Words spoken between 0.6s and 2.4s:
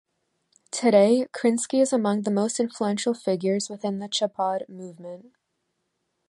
Today, Krinsky is among the